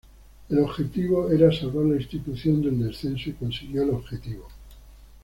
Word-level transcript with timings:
El 0.49 0.57
objetivo 0.57 1.29
era 1.29 1.51
salvar 1.51 1.85
la 1.85 1.97
institución 1.97 2.59
del 2.63 2.87
descenso 2.87 3.29
y 3.29 3.33
consiguió 3.33 3.83
el 3.83 3.91
objetivo. 3.91 4.47